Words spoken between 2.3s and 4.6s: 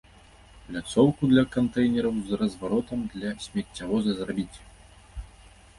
з разваротам для смеццявоза зрабіць.